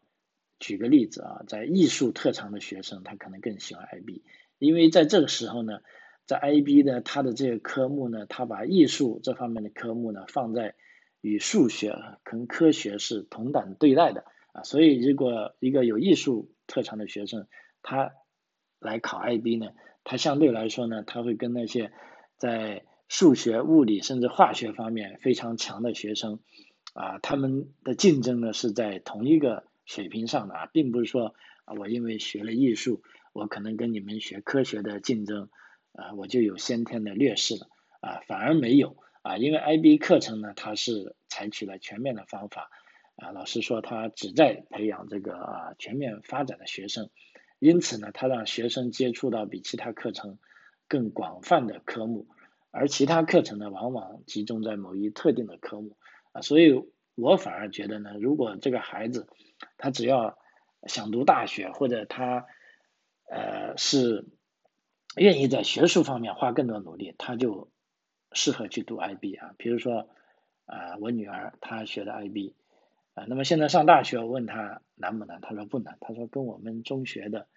[0.59, 4.23] 举个例子啊，在艺术特长的学生，他可能更喜欢 IB，
[4.59, 5.79] 因为在这个时候呢。
[6.27, 10.75] 在 IB 呢，它的这个科目呢，它把艺术这方面的科目呢放在
[11.21, 17.47] 与数学跟科学是同等对待的啊，所以如果一个有艺术特长的学生，
[17.81, 18.11] 他
[18.79, 19.71] 来考 IB 呢，
[20.03, 21.91] 他相对来说呢，他会跟那些
[22.37, 26.39] 在数学、物理甚至化学方面非常强的学生
[26.93, 31.35] 啊，他们的竞争呢是在同一个水平上的啊，并不是说
[31.65, 33.01] 啊，我因为学了艺术，
[33.33, 35.49] 我可能跟你们学科学的竞争。
[35.93, 37.67] 啊，我就有先天的劣势了
[38.01, 42.69] 啊，反而没有啊，因为 IB 课程呢，它是采取了全面的方法
[43.15, 47.09] 啊，老师说他旨在培养这个啊全面发展的学生，
[47.59, 50.37] 因此呢，他让学生接触到比其他课程
[50.87, 52.27] 更广泛的科目，
[52.71, 55.97] 而其他课程呢，往往集中在某一特定的科目
[56.31, 56.73] 啊，所以
[57.15, 59.27] 我反而觉得呢，如果这个孩子
[59.77, 60.37] 他只要
[60.87, 62.45] 想读大学，或者他
[63.29, 64.25] 呃是。
[65.15, 67.71] 愿意在学术方面花更多努力，他就
[68.33, 69.55] 适合去读 IB 啊。
[69.57, 70.07] 比如说，
[70.67, 72.53] 啊，我女儿她学的 IB，
[73.17, 75.41] 啊，那么现在上大学，我问他难不难？
[75.41, 77.47] 他说不难，他说跟我们中学的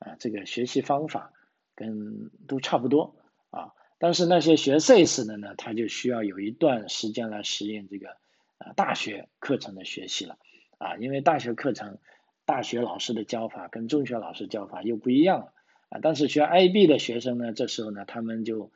[0.00, 1.32] 啊这个学习方法
[1.76, 3.14] 跟都差不多
[3.50, 3.70] 啊。
[3.98, 8.16] 但是那些学 CS 的呢，他就需要有一段时间来适应这个
[8.58, 10.38] 啊大学课程的学习了
[10.78, 11.98] 啊，因为大学课程
[12.44, 15.52] 大学老师的教法跟中学老师教法又不一样了。
[15.88, 18.72] 啊，但是学 IB 的学生呢，这时候呢，他们就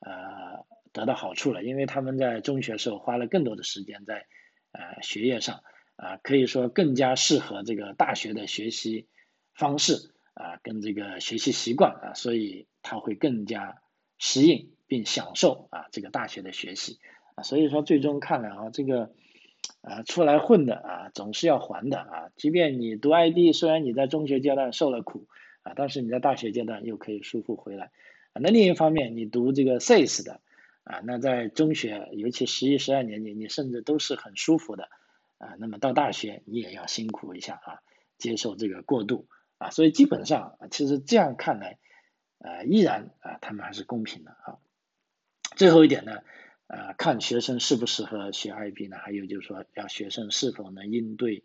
[0.00, 4.24] 呃得到好处了，因为他们在中学时候花了更多的时间在
[4.72, 5.62] 呃学业上，
[5.96, 9.06] 啊，可以说更加适合这个大学的学习
[9.54, 13.82] 方式啊，跟这个学习习惯啊，所以他会更加
[14.18, 16.98] 适应并享受啊这个大学的学习
[17.34, 19.12] 啊，所以说最终看来啊，这个
[19.82, 25.26] 啊出来混的啊总是要还的啊，即便你读 I D，虽然你在中学阶段受了苦。
[25.64, 27.86] 啊，但是你在大学阶段又可以舒服回来，
[28.34, 30.42] 啊，那另一方面，你读这个 CS 的，
[30.82, 34.90] 啊，那在中学，尤其十一、十二年级，你甚至都是很舒服的，
[35.44, 37.82] 啊，那么到大学你也要辛苦一下啊，
[38.18, 39.28] 接受这个过渡，
[39.58, 41.78] 啊，所以基本上，其实这样看来，
[42.38, 44.58] 呃，依然啊，他们还是公平的啊。
[45.56, 46.22] 最后一点呢，
[46.66, 48.96] 呃，看学生适不适合学 IB 呢？
[48.98, 51.44] 还有就是说，要学生是否能应对，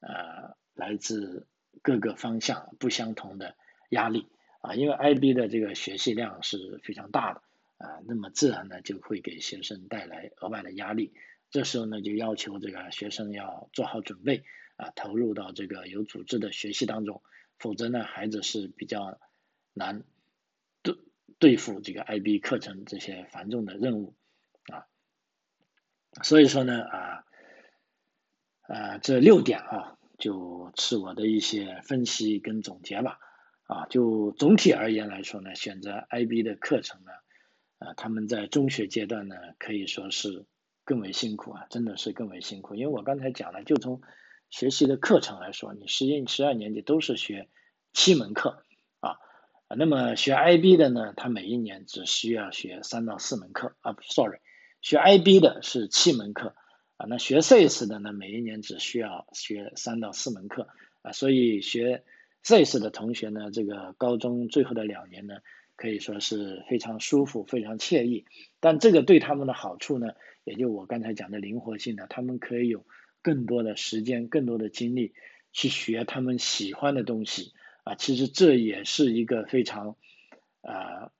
[0.00, 1.46] 呃，来自。
[1.80, 3.56] 各个方向不相同的
[3.88, 4.28] 压力
[4.60, 7.40] 啊，因为 IB 的这个学习量是非常大的
[7.78, 11.14] 啊，那么自然呢就会给学生带来额外的压力。
[11.52, 14.42] 这时候呢就要求这个学生要做好准备
[14.74, 17.22] 啊，投入到这个有组织的学习当中，
[17.60, 19.20] 否则呢孩子是比较
[19.72, 20.02] 难
[20.82, 20.96] 对
[21.38, 24.16] 对付这个 IB 课程这些繁重的任务
[24.72, 24.86] 啊。
[26.24, 27.24] 所以说呢啊
[28.62, 29.98] 啊这六点啊。
[30.18, 33.18] 就是我的一些分析跟总结吧，
[33.64, 37.10] 啊，就总体而言来说呢，选择 IB 的课程呢，
[37.78, 40.46] 啊，他们在中学阶段呢，可以说是
[40.84, 42.74] 更为辛苦啊，真的是更为辛苦。
[42.74, 44.00] 因为我刚才讲了，就从
[44.50, 47.48] 学习的课程来说，你十一、十二年级都是学
[47.92, 48.64] 七门课
[49.00, 49.16] 啊，
[49.76, 54.38] 那么学 IB 的呢，他每一年只需要学三到四门课啊，sorry，
[54.80, 56.54] 学 IB 的是七门课
[56.96, 57.06] 啊。
[57.08, 60.68] 那学 CS 的呢，每一年只需要学三到四门课
[61.02, 62.04] 啊，所以学
[62.42, 65.36] CS 的同学呢，这个高中最后的两年呢，
[65.76, 68.26] 可以说是非常舒服、非常惬意。
[68.60, 70.08] 但这个对他们的好处呢，
[70.44, 72.86] 也就我刚才讲的灵活性呢，他们可以有
[73.22, 75.12] 更多的时间、更多的精力
[75.52, 77.52] 去学他们喜欢的东西
[77.84, 77.94] 啊。
[77.94, 79.96] 其实这也是一个非常
[80.60, 81.12] 啊，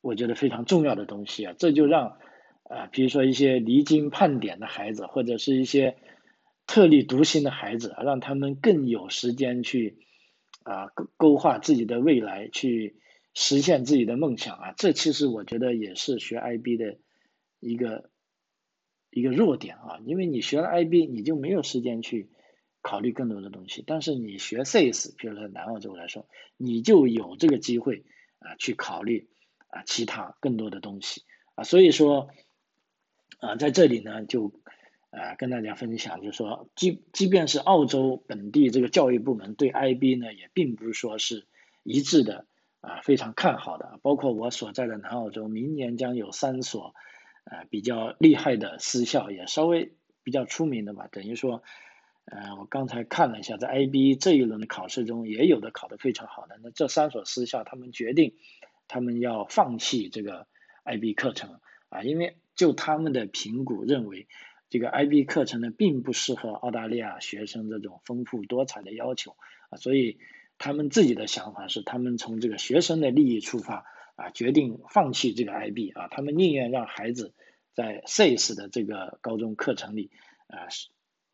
[0.00, 2.18] 我觉得非常重要的东西啊，这就让。
[2.66, 5.98] 啊，比如说一些离经叛典的孩子，或者是一些
[6.66, 9.98] 特立独行的孩子，让他们更有时间去
[10.62, 12.96] 啊勾勾画自己的未来，去
[13.34, 14.72] 实现自己的梦想啊。
[14.78, 16.96] 这其实我觉得也是学 IB 的
[17.60, 18.08] 一个
[19.14, 22.28] 一个弱点啊，因为你学了 IB，你就没有时间去
[22.82, 23.82] 考虑更多的东西。
[23.86, 28.04] 但是你学 CS，比如说南澳洲来说，你就有这个机会
[28.40, 29.28] 啊去考虑
[29.68, 31.22] 啊其他更多的东西
[31.54, 32.28] 啊，所以说。
[33.40, 34.54] 啊，在这里呢，就
[35.10, 41.46] 啊跟大家分享，就是说，即即便是澳洲本地这个教育部门对 IB 呢，也并不是说是
[41.82, 42.46] 一致的
[42.80, 43.98] 啊，非常看好的。
[44.02, 46.94] 包括我所在的南澳洲，明年将有三所
[47.44, 51.62] 呃比较厉害的私校，也稍微比较出名的吧，等于说，
[52.24, 58.34] 呃我刚才看了一下，在 IB 这一轮的考试中，也有的考得非常好的，那这三所私校他们决定，
[58.88, 60.46] 他们要放弃这个
[60.84, 64.26] IB 课程啊，因为就他们的评估认为。
[64.70, 69.36] 这个 IB 课程呢，并不适合澳大利亚学生这种丰富多彩的要求
[69.70, 70.18] 啊，所以
[70.58, 73.84] 他们自己的想法是，他们从这个学生的利益出发
[74.16, 77.34] 啊，决定放弃这个 IB 啊，他们宁愿让孩子
[77.72, 80.10] 在 SAYS 的这个高中课程里
[80.48, 80.68] 啊，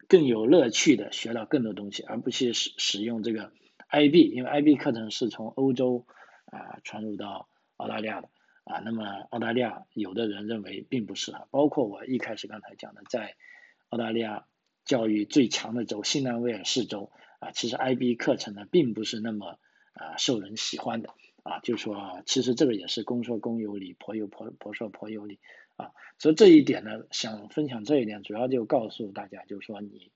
[0.09, 3.53] 更有乐趣的学到更多东西，而不去使使用这个
[3.91, 6.07] IB，因为 IB 课程是从欧洲
[6.47, 8.28] 啊传入到澳大利亚的。
[8.64, 13.35] 啊，那么澳大利亚有的人认为并不适合，包括我一开始刚才讲的，在
[13.89, 14.47] 澳大利亚
[14.85, 17.11] 教育最强的州新南威尔士州
[17.41, 19.59] 啊，其实 IB 课程呢并不是那么
[19.95, 21.12] 啊受人喜欢的
[21.43, 25.41] 啊，就说其实这个也是公说公有理，婆有婆婆说婆有理
[25.76, 30.11] 啊，所以这一点呢，想分享这一点，主要就告诉大家，就是说你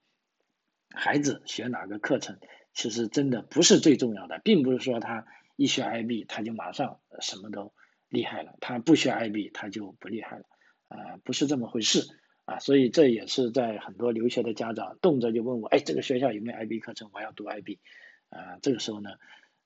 [0.94, 2.38] 孩子学哪个课程，
[2.72, 7.72] 其实真的不是最重要的，并不是说他一学 IB 他就马上什么都。
[8.10, 10.44] 厉害了，他不学 IB 他就不厉害了，
[10.86, 12.06] 啊，不是这么回事
[12.44, 17.10] 啊，所以这也是在很多留学的家长动辄就问我，哎，这个学校有没有 IB 课程？
[17.12, 17.80] 我要读 IB，
[18.28, 19.10] 啊，这个时候呢，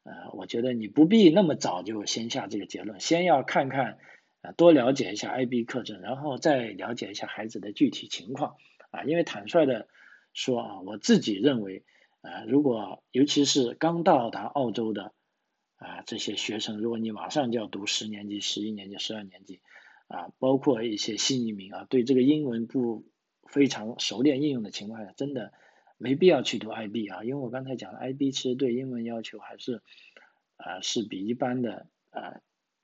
[0.09, 3.99] 呃，我觉得你不必那么早就先下这个结论，先要看看，
[4.41, 8.57] 啊，多了解一下 IB 课程，然后再了解一下孩子的具体情况，
[8.91, 9.89] 啊，因为坦率的
[10.33, 11.85] 说啊，我自己认为，
[12.23, 15.13] 啊，如果尤其是刚到达澳洲的。
[15.81, 19.61] 啊，这些学生，如果你马上就要读十年级、十一年级、十二年级，
[20.09, 23.05] 啊，包括一些新移民啊，对这个英文不
[23.47, 25.53] 非常熟练应用的情况下，真的
[25.99, 29.83] 没必要去读 IB 啊，因为我刚才讲了，IB 其实对英文要求还是
[30.57, 32.41] 啊是比一般的啊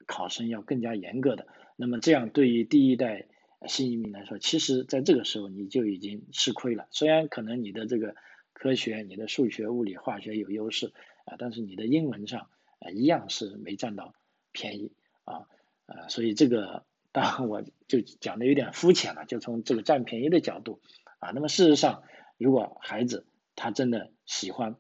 [0.07, 1.47] 考生要更加严格的。
[1.77, 3.27] 那么这样对于第一代
[3.67, 6.87] 新移民来说，其实在这个时候你就已经吃亏了。
[6.91, 8.15] 虽然可能你的这个
[8.53, 10.93] 科学、你的数学、物理、化学有优势
[11.25, 12.49] 啊，但是你的英文上
[12.81, 12.91] 啊。
[12.91, 14.15] 一样是没占到
[14.53, 14.93] 便宜
[15.25, 15.49] 啊，
[15.87, 20.81] 呃，所以这个当然我就讲的有点肤浅了，就从这个占便宜的角度
[21.19, 21.31] 啊。
[21.31, 22.03] 那么事实上，
[22.39, 23.27] 如果孩子
[23.57, 24.77] 他真的喜欢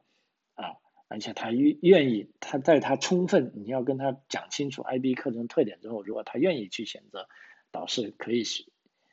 [0.55, 0.77] 啊，
[1.09, 7.29] 而且他愿愿意，他在他充分你要跟他讲清楚 IB 课程特点之后，如果他愿意去选择，
[7.71, 8.67] 导师可以选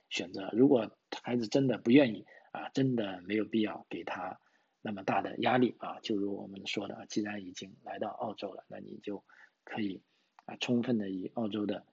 [0.10, 0.50] 选择。
[0.54, 4.40] 如果孩子真的不愿意啊，真的没有必要给他。
[4.84, 9.24] 那么大的压力啊，就如我们说的，既然已经来到澳洲了，那你就
[9.64, 10.02] 可以
[10.46, 11.86] 啊，充分的以澳洲的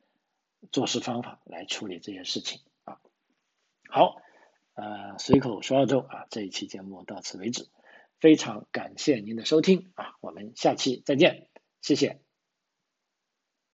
[0.72, 2.98] 做事方法来处理这些事情啊。
[3.90, 4.22] 好，
[4.78, 7.66] 呃，随口说澳洲啊，这一期节目到此为止，
[8.20, 11.48] 非常感谢您的收听啊，我们下期再见，
[11.82, 12.27] 谢谢。